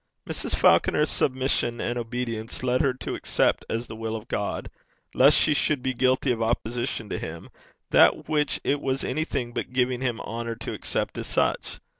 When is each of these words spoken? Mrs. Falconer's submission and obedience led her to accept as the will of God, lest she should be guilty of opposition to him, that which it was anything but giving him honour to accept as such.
Mrs. 0.27 0.55
Falconer's 0.55 1.11
submission 1.11 1.79
and 1.79 1.95
obedience 1.95 2.63
led 2.63 2.81
her 2.81 2.95
to 2.95 3.13
accept 3.13 3.63
as 3.69 3.85
the 3.85 3.95
will 3.95 4.15
of 4.15 4.27
God, 4.27 4.67
lest 5.13 5.37
she 5.37 5.53
should 5.53 5.83
be 5.83 5.93
guilty 5.93 6.31
of 6.31 6.41
opposition 6.41 7.07
to 7.09 7.19
him, 7.19 7.49
that 7.91 8.27
which 8.27 8.59
it 8.63 8.81
was 8.81 9.03
anything 9.03 9.53
but 9.53 9.73
giving 9.73 10.01
him 10.01 10.19
honour 10.21 10.55
to 10.55 10.73
accept 10.73 11.19
as 11.19 11.27
such. 11.27 11.79